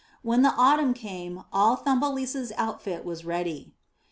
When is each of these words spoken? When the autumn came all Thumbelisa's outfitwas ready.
When 0.23 0.41
the 0.41 0.53
autumn 0.57 0.95
came 0.95 1.43
all 1.53 1.77
Thumbelisa's 1.77 2.51
outfitwas 2.57 3.23
ready. 3.23 3.75